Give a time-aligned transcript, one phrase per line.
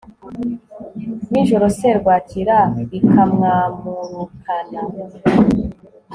[1.31, 2.57] nijoro serwakira
[2.97, 4.81] ikamwamurukana